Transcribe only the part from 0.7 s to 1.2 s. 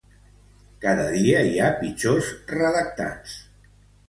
Cada